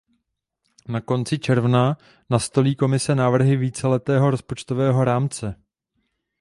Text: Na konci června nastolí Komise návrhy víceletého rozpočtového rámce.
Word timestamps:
Na 0.89 1.01
konci 1.01 1.39
června 1.39 1.97
nastolí 2.29 2.75
Komise 2.75 3.15
návrhy 3.15 3.55
víceletého 3.57 4.31
rozpočtového 4.31 5.03
rámce. 5.03 5.61